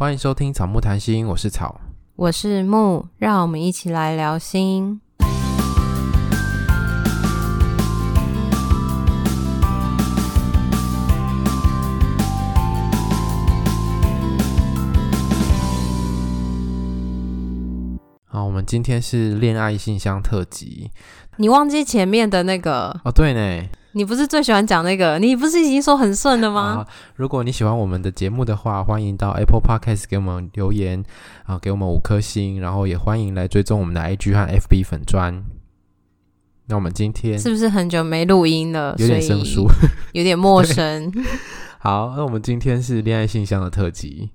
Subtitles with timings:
[0.00, 1.80] 欢迎收听草木谈心，我是草，
[2.14, 5.00] 我是木，让我们一起来聊心。
[18.24, 20.92] 好，我们今天是恋爱信箱特辑。
[21.38, 23.00] 你忘记前面的那个？
[23.02, 23.68] 哦，对呢。
[23.92, 25.18] 你不是最喜欢讲那个？
[25.18, 26.60] 你不是已经说很顺了吗？
[26.60, 31.02] 啊，如果你喜欢我们的节目的话，欢迎到 Apple Podcast 给我们留言
[31.44, 35.42] 啊，给我们五颗星，然后也欢迎来追踪我们的 IG 和 FB 粉砖。
[36.66, 38.94] 那我们今天是不是很久没录音了？
[38.98, 39.66] 有点生疏，
[40.12, 41.10] 有点陌生。
[41.80, 44.30] 好，那我们今天是恋爱信箱的特辑。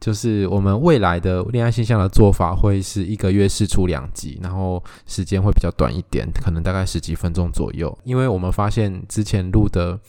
[0.00, 7.96] 就是我们未来的恋爱信箱的做法会是一个月试出两集，然后时间会比较短一点，可能大概十几分钟左右。
[8.04, 10.00] 因为我们发现之前录的，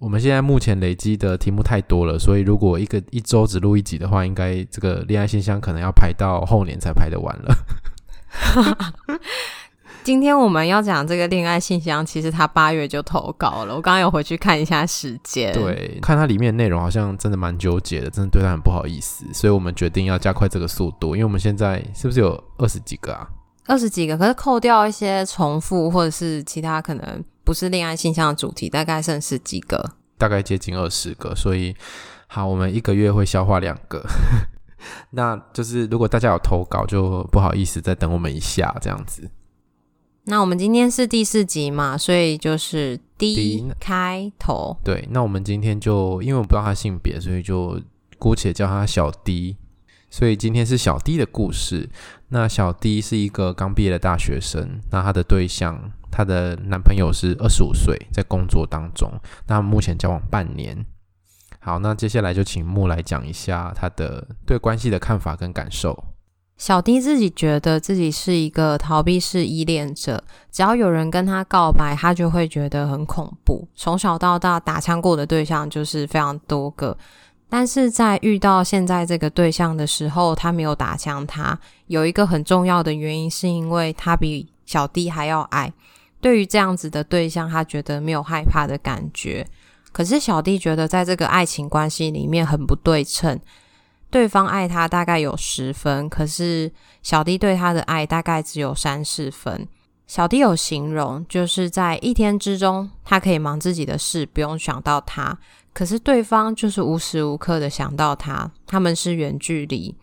[0.00, 7.54] 我们现在目前累积的题目太多了，所以如果一个一周只录一集的话，应该这个恋爱信箱可能要排到后年才排得完了。
[10.08, 13.74] 今天我们要讲这个恋爱信箱，其实他八月就投稿了。
[13.74, 21.14] 我刚刚有回去看一下时间，对，看它里面的内容好像真的蛮纠结的，真的对他很不好意思，所以我们决定要加快这个速度。
[21.14, 23.28] 因为我们现在是不是有二十几个啊？
[23.66, 31.34] 二十几个，可是扣掉一些重复或者是其他可能不是恋爱信箱的主题，大概剩十几个，大概接近二十个。
[31.34, 31.76] 所以
[32.28, 34.02] 好，我们一个月会消化两个。
[35.12, 39.28] 那就是如果大家有投稿，就不好意思再等我们一下这样子。
[40.28, 44.76] 那我们今天是第四集嘛，所以就是 D 开头。
[44.84, 47.80] 对，那我们今天就因为我不知道他性别，所以就
[48.18, 49.56] 姑且叫他小 D。
[50.10, 51.88] 所以今天是小 D 的故事。
[52.28, 59.10] 那小 D 是一个刚毕业的大学生，那他的对象，他的男朋友是二十五岁，在工作当中。
[59.46, 60.84] 那目前交往半年。
[61.58, 66.04] 好，那接下来就请木来讲一下他的对关系的看法跟感受。
[66.58, 73.66] 小弟自己觉得自己是一个逃避式依恋者，只要有人跟他告白，他就会觉得很恐怖。
[73.76, 76.98] 从小到大打枪过的对象就是非常多个，
[77.48, 81.56] 但是在遇到现在这个对象的时候，他没有打枪他。
[81.86, 85.72] 有一个很重要的原因，是因为他比小弟还要矮。
[86.20, 89.46] 对于这样子的对象，他觉得没有害怕的感觉。
[89.92, 93.40] 可是小弟觉得在这个爱情关系里面很不对称。
[94.10, 99.68] 对方爱他大概有十分，可是小 D 对他的爱大概只有三四分。
[100.06, 105.38] 小 D 有形容，就是在一天之中，他可以忙自己的事，不用想到他。
[105.74, 109.94] 可是对方就是无时无刻的想到他，他们是远距离。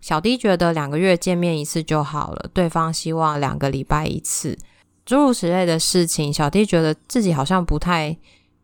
[0.00, 4.56] 小 D 觉得两个月见面一次就好了，对方希望两个礼拜一次，
[5.04, 6.32] 诸如此类的事情。
[6.32, 8.16] 小 D 觉得自己好像不太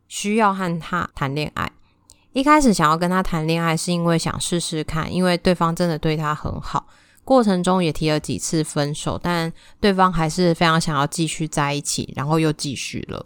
[0.07, 1.71] 需要和他谈恋爱。
[2.37, 6.87] 一开始想要跟他谈恋爱，是因为想试试看，因为对方真的对他很好。
[7.25, 13.25] 过程中也提了几次分手，但对方还是非常想要继续在一起，然后又继续了。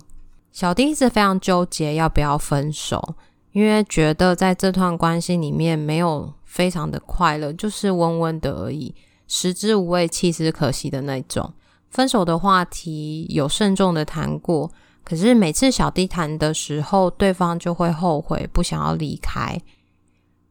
[0.52, 3.16] 小 D 一直非常纠结要不要分手，
[3.50, 8.94] 因为觉得在这段关系里面没有非常的快乐，就是温温的而已，
[9.26, 11.52] 食之无味，弃之可惜的那种。
[11.88, 14.70] 分手的话题有慎重的谈过。
[15.02, 19.60] 可是每次小弟谈的时候，对方就会后悔，不想要离开，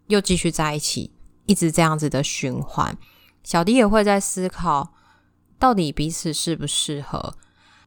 [0.08, 1.12] 又继续在一起，
[1.46, 2.98] 一直这样子的循环。
[3.44, 4.94] 小弟也会在思考，
[5.58, 7.34] 到底彼此适不适合。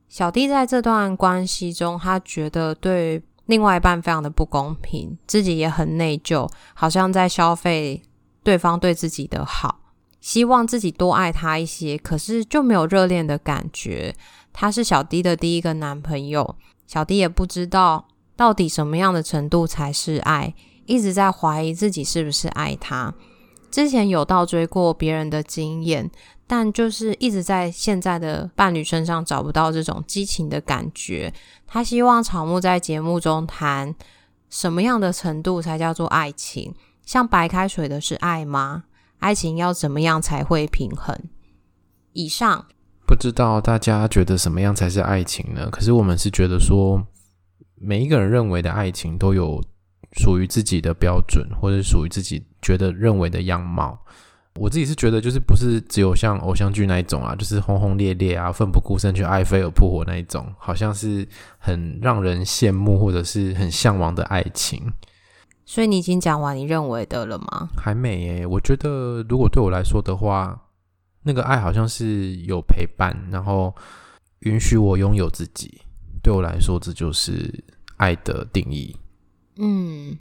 [0.09, 8.03] 小弟在这段关系中，他觉得对另外一半非常的不公平，自己也很内疚，好像在消费
[8.43, 9.81] 对方对自己的好，
[10.21, 14.15] 希望自己多爱他一些，可是就没有热恋的感觉。
[14.53, 20.55] 他是小迪的第一个男朋友，小迪也不知道到底什么样的程度才是爱，
[20.87, 23.15] 一直在怀疑自己是不是爱他。
[23.71, 26.11] 之前有倒追过别人的经验，
[26.47, 31.33] 但就是一直在现在的伴侣身上找不到这种激情的感觉。
[31.67, 33.95] 他希望草木在节目中谈
[34.51, 36.75] 什么样的程度才叫做爱情？
[37.07, 38.85] 像白开水的是爱吗？
[39.21, 41.19] 爱情要怎么样才会平衡？
[42.13, 42.67] 以上。
[43.15, 45.69] 不知道大家觉得什么样才是爱情呢？
[45.71, 47.07] 可是我们是觉得说，
[47.77, 49.63] 每一个人认为的爱情都有
[50.13, 53.99] 属于自己的标准，或者属于自己觉得认为的样貌。
[54.55, 64.91] 我自己是觉得，就是不是只有像偶像剧那一种啊，就是轰轰烈烈啊，奋不顾身去埃菲尔扑火那一种，好像是很让人羡慕或者是很向往的爱情。
[65.67, 67.69] 所以你已经讲完你认为的了吗？
[67.77, 68.47] 还没耶。
[68.47, 70.59] 我觉得如果对我来说的话。
[71.23, 73.75] 那个爱好像是有陪伴，然后
[74.41, 75.81] 允许我拥有自己。
[76.23, 77.53] 对我来说，这就是
[77.97, 78.97] 爱的定义。
[79.57, 80.19] 嗯，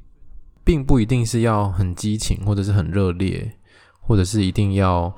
[0.64, 3.52] 并不一定是要很激情，或者是很热烈，
[4.00, 5.16] 或者是一定要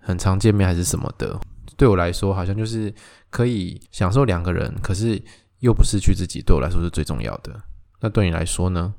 [0.00, 1.38] 很常见面还是什么的。
[1.76, 2.92] 对我来说，好像就是
[3.30, 5.22] 可以享受两个人，可是
[5.60, 7.52] 又不失去自己，对我来说是最重要的。
[8.00, 8.94] 那对你来说呢？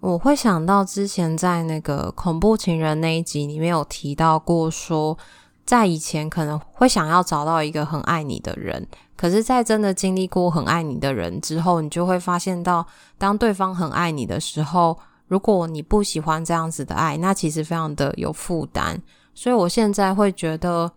[0.00, 5.18] 我会想到之前在那个恐怖情人那一集里面有提到过说，说
[5.64, 8.86] 在以前可能会想要找到一个很爱你的人。
[9.16, 12.86] 可是，在真的经历过很爱你的人之后，你就会发现到，
[13.18, 19.00] 当对方很爱你的时候，如果你不喜欢这样子的爱，那其实非常的有负担。
[19.34, 20.90] 所以我现在会觉得，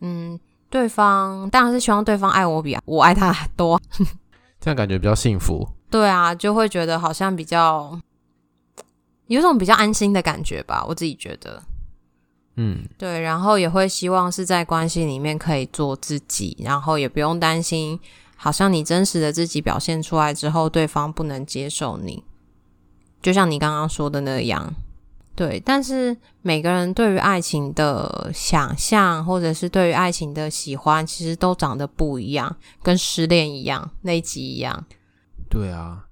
[0.00, 0.38] 嗯，
[0.68, 3.80] 对方当然是希望对方爱我比我爱他多，
[4.60, 5.66] 这样感觉比较幸福。
[5.88, 7.96] 对啊，就会觉得好像比较
[9.28, 11.62] 有种比较安心的感觉吧，我自己觉得。
[12.56, 17.98] 嗯，对，然后也会希望是在关系里面可以做自己，然后也不用担心，
[18.36, 22.22] 好像你真实的自己表现出来之后，对方不能接受你，
[23.20, 24.72] 就像你刚刚说的那样。
[25.36, 34.84] 对，但是每个人对于爱情的想象，或者是对于爱情的喜欢，其实都长得不一样，跟失恋一样，那一集一样。
[35.50, 36.06] 对啊。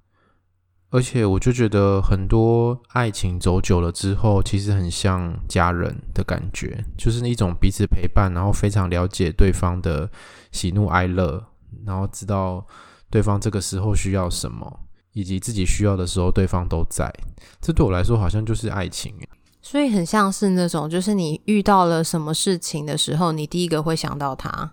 [0.93, 10.07] 而且我就觉得很多爱情走久了之后，其实很像家人的感觉，就是一种彼此陪伴，然后非常了解对方的
[10.51, 11.43] 喜怒哀乐，
[11.83, 12.63] 然后知道
[13.09, 14.81] 对方这个时候需要什么，
[15.13, 17.11] 以及自己需要的时候对方都在。
[17.59, 19.15] 这对我来说好像就是爱情。
[19.63, 24.71] 所以很像是那种，就是你遇到了什么事情的时候，你第一个会想到他。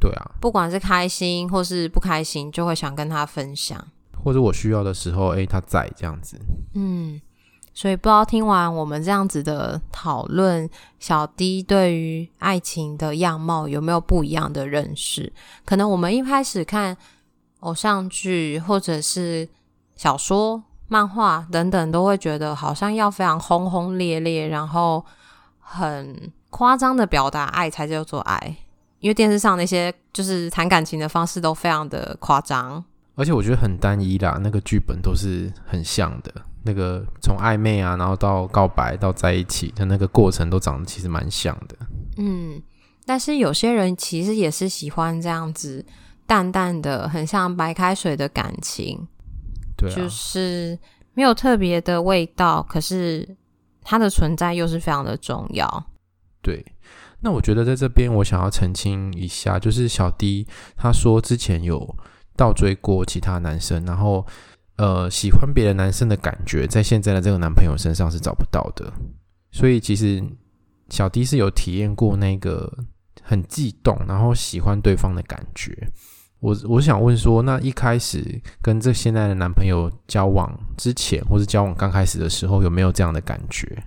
[0.00, 3.86] 对啊，不管是开心或是不开心，就会想跟他分享。
[4.22, 6.38] 或者我需要的时候，诶，他在这样子。
[6.74, 7.20] 嗯，
[7.72, 10.68] 所以不知道听完我们这样子的讨论，
[10.98, 15.32] 小 D 对于爱情的样貌有没有不一样的认识？
[15.64, 16.96] 可能我们一开始看
[17.60, 19.48] 偶像剧或者是
[19.96, 25.04] 小说、漫画等等，都会觉得好像要非常轰轰烈烈，然后
[25.58, 28.56] 很夸张的表达爱才叫做爱，
[28.98, 32.84] 因为电视上那些就是谈感情的方式都非常的夸张。
[33.20, 36.32] 而且我觉得很单一啦，那个剧本都是很像的，
[36.64, 41.76] 那个从暧昧啊，然后到告白到在一起的那个过程都长得其实蛮像的。
[42.16, 42.62] 嗯，
[43.04, 45.84] 但是有些人其实也是喜欢这样子
[46.26, 49.06] 淡淡的，很像白开水的感情，
[49.76, 50.78] 对啊，就是
[51.12, 53.36] 没有特别的味道，可是
[53.82, 55.86] 它的存在又是非常的重要。
[56.40, 56.64] 对，
[57.20, 61.94] 那我觉得在这边我想要澄清一下，就是小 D 他说之前有。
[62.40, 64.26] 倒追过其他男生，然后
[64.76, 68.90] 呃喜欢别的男生的感觉，在现在的这个男朋友身上是找不到的。
[69.52, 70.24] 所以其实
[70.88, 72.72] 小 D 是有体验过那个
[73.20, 75.86] 很悸动，然后喜欢对方的感觉。
[76.38, 83.84] 我我想问说，那一开始跟这现在的男朋友交往之前，或是交往刚开始的时候，有没有这样的感觉？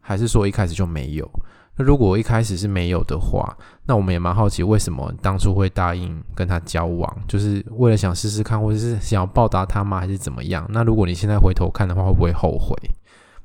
[0.00, 1.30] 还是说一开始就没有？
[1.76, 7.12] 那如果一开始是没有的话，那我们也蛮好奇，为什么当初会答应跟他交往？
[7.26, 9.98] 就是为了想试试看，或者是想要报答他吗？
[9.98, 10.64] 还是怎么样？
[10.70, 12.76] 那如果你现在回头看的话，会不会后悔？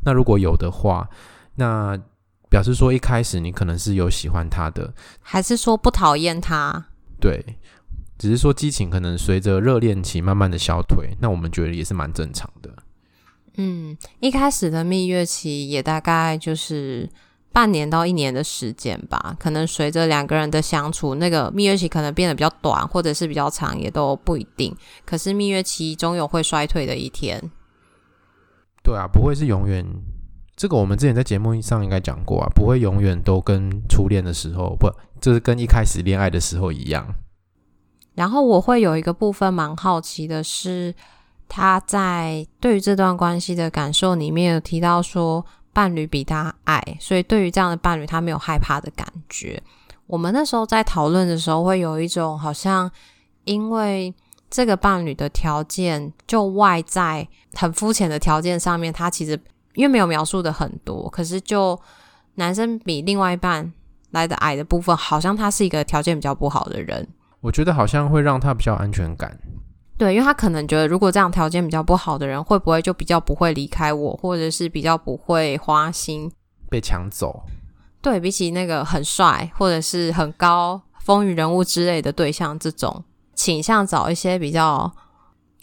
[0.03, 1.09] 那如果有的话，
[1.55, 1.99] 那
[2.49, 6.85] 表示说一开始你可能是有喜欢他的，还是说不讨厌他？
[7.19, 7.57] 对，
[8.19, 12.69] 只是说激情可能随着热恋期慢慢的消退，那我们觉得也是蛮正常的。
[13.57, 17.09] 嗯，一开始的蜜月期也大概就是。
[17.51, 24.73] 半年到一年的时间吧，可能随着两个人的相处，那个蜜月期可能变得比较短，或者是比较长，也都不一定。
[25.03, 27.51] 可是蜜月期终有会衰退的一天。
[28.83, 29.83] 对啊，不会是永远。
[30.55, 34.87] 这个我们之前在节目上应该讲过啊，不会永远都跟初恋的时候，不，
[35.19, 37.15] 就是跟一开始恋爱的时候一样。
[38.13, 40.93] 然后我会有一个部分蛮好奇的是，
[41.47, 45.43] 他在对于这段关系的感受里面有提到说。
[45.79, 49.63] 伴侣比他矮，所以对于这样的伴侣，他没有害怕的感觉。
[50.07, 52.91] 我们那时候在讨论的时候，会有一种好像
[53.45, 54.13] 因为
[54.49, 59.41] 这个伴侣的条件，就外在很肤浅的条件上面，他其实
[59.75, 61.79] 因为没有描述的很多，可是就
[62.35, 63.71] 男生比另外一半
[64.11, 67.07] 来的矮的部分，好像他是一个条件比较不好的人。
[67.39, 69.39] 我觉得好像会让他比较安全感。
[69.99, 76.31] 对，因为他可能觉得，如果这样条件比较不好的人，会不会就比较不会离开我，或者是比较不会花心
[76.69, 77.43] 被抢走？
[78.01, 83.03] 对，比起那个很帅或者是很高风云人物之类的对象，这种
[83.35, 84.89] 倾向找一些比较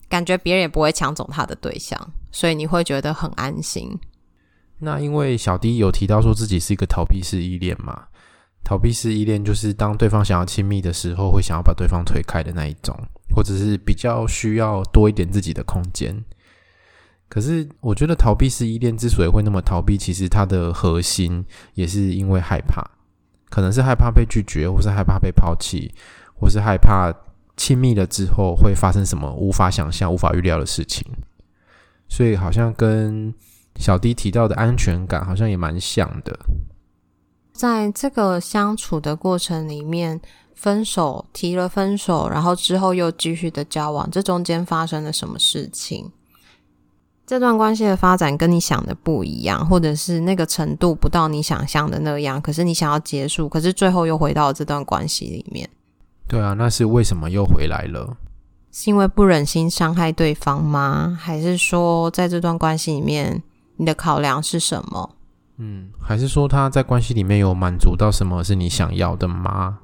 [0.07, 1.99] 感觉别人也不会抢走他的对象，
[2.31, 3.99] 所以你会觉得很安心。
[4.81, 8.09] 那因为小 D 有提到说自己是一个逃避式依恋嘛，
[8.63, 12.95] 逃避式依恋就是当对方想要亲密的时候，会想要把对方推开的那一种。
[13.35, 16.25] 或者是比较需要多一点自己的空间，
[17.29, 22.83] 可是我觉得逃避式依恋之所以会那么逃避，其实它的核心也是因为害怕，
[23.51, 25.93] 可能是害怕被拒绝，或是害怕被抛弃，
[26.35, 27.13] 或是害怕
[27.57, 31.05] 亲密了之后会发生什么无法想象、无法预料的事情。
[32.09, 33.35] 所以好像跟
[33.77, 36.39] 小 D 提到的安全感好像也蛮像的。
[37.53, 40.21] 在这个相处的过程里面，
[40.57, 46.11] 分手提了分手，然后之后又继续的交往，这中间发生了什么事情？
[47.27, 55.69] 这段关系的发展跟你想的不一样，或者是那个程度不到你想象的那样，可是你想要结束，可是最后又回到了这段关系里面。
[56.27, 58.17] 对啊，那是为什么又回来了？
[58.73, 61.19] 是因为不忍心伤害对方吗？
[61.21, 63.43] 还是说在这段关系里面，
[63.77, 65.11] 你的考量是什么？
[65.59, 69.79] 嗯，还是说他在关系里面有满足到什么是你想要的吗？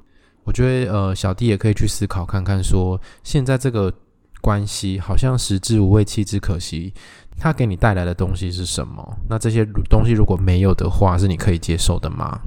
[0.45, 3.93] 我觉得呃，小弟也可以去思考看看说，现在这个
[4.41, 6.93] 关系好像食之无味，弃之可惜。
[7.39, 9.17] 它给你带来的东西是什么？
[9.29, 12.41] 那这些东西如果没有的话，是你可以接受的吗？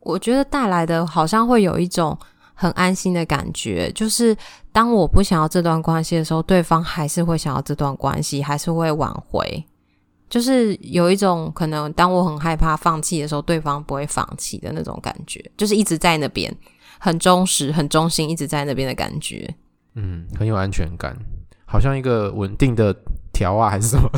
[0.00, 2.16] 我觉得带来的好像会有一种
[2.54, 4.36] 很安心的感觉，就是
[4.72, 9.64] 当我不想要这段关系的时候，对方还是会想要这段关系，还是会挽回。
[10.28, 16.52] 就是有一种可能，当我很害怕放弃的时候，对方不会放弃的那种感觉，就是一直在那边，
[17.02, 19.52] 很忠实、很忠心，一直在那边的感觉。
[19.94, 21.16] 嗯，很有安全感，
[21.66, 22.94] 好像一个稳定的。
[23.34, 24.10] 条啊，还是什么？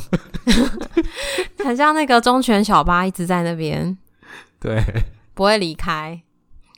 [1.64, 3.97] 很像那个忠犬小八一直在那边，
[4.59, 4.83] 对，
[5.35, 6.21] 不会离开。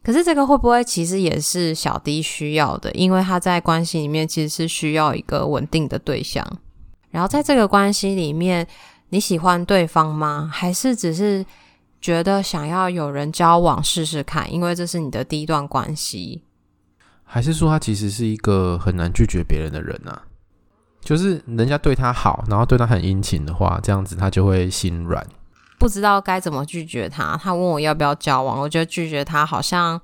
[0.04, 2.92] 可是这个会不会其实也是小 D 需要的？
[2.92, 6.46] 因为他在关系里面其实是需要一个稳定的对象。
[7.10, 8.66] 然后在这个关系里面，
[9.08, 10.50] 你喜欢对方吗？
[10.52, 11.44] 还是只是
[12.06, 14.52] 觉得想要有人交往试试看？
[14.52, 16.44] 因为这是你的第一段关系。
[17.24, 20.22] 还是说他其实是一个很难拒绝别人的人啊？
[21.00, 25.26] 就是人家对他好，然后对他很殷勤的话，这样子他就会心软，
[25.80, 27.36] 不知道该怎么拒绝他。
[27.42, 30.00] 他问我要不要交往，我觉得拒绝他好像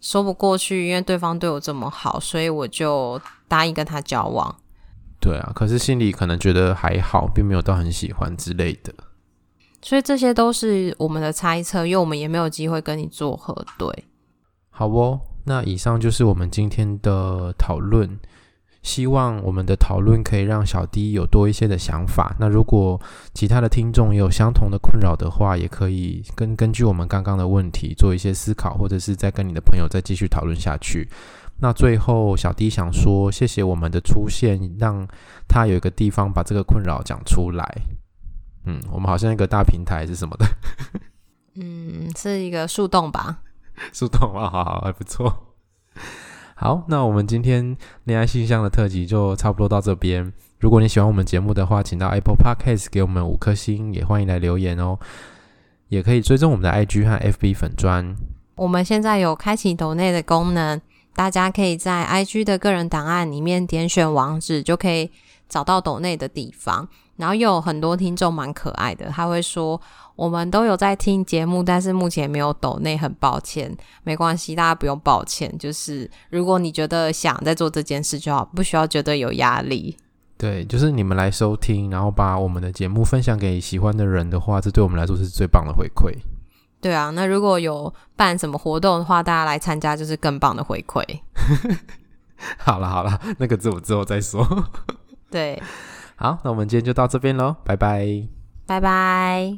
[0.00, 4.56] 说不过去，因为对方对我这么好，所以我就答应跟他交往。
[5.20, 8.92] 对啊，可是心里可能觉得还好，并没有到很喜欢之类的。
[9.80, 14.04] 所以这些都是我们的猜测，因为我们也没有机会跟你做核对。
[14.70, 18.18] 好哦，那以上就是我们今天的讨论。
[18.80, 22.34] 希望我们的讨论可以让小 D 有多一些的想法。
[22.38, 22.98] 那如果
[23.34, 31.08] 其他的听众也有相同的困扰的话，也可以根根据我们刚刚的问题做一些思考，或者是再跟你的朋友再继续讨论下去。
[31.60, 35.06] 那最后，小 D 想说，谢谢我们的出现，让
[35.48, 37.82] 他有一个地方把这个困扰讲出来。
[38.68, 40.46] 嗯，我们好像一个大平台是什么的？
[41.54, 43.38] 嗯，是一个树洞吧？
[43.94, 45.54] 树洞啊，好好，还不错。
[46.54, 50.30] 好，那我们今天恋爱信箱的特辑就差不多到这边。
[50.58, 54.98] 如果你喜欢我们节目的话，请到 Apple Podcast 给我们五颗星，也欢迎来留言哦。
[55.88, 58.14] 也可以追踪我们的 IG 和 FB 粉砖。
[58.56, 60.78] 我们现在有开启抖内的功能，
[61.14, 65.10] 大家可以在 IG 的个人档案里面点选网址，就可以
[65.48, 66.86] 找到抖内的地方。
[67.18, 69.78] 然后又有很多听众蛮可爱的，他会说。
[70.18, 73.72] 我们都有在听节目，但是目前没有抖内，很抱歉。
[74.02, 75.56] 没关系，大家不用抱歉。
[75.58, 79.96] 就是如果你觉得想在做这件事就好，不需要觉得有压力。
[80.36, 86.12] 对，就是你们来收听，然后把我们的节目分享给喜欢的人的话，这对我们来说是最棒的回馈。
[86.80, 91.04] 对啊，那如果有办什么活动的话，大家来参加就是更棒的回馈。
[92.58, 94.44] 好了好了，那个字我之后再说。
[95.30, 95.62] 对，
[96.20, 98.26] 好，那我们今天就到这边喽，拜拜，
[98.66, 99.56] 拜拜。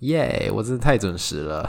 [0.00, 0.50] 耶！
[0.52, 1.60] 我真的太准时了。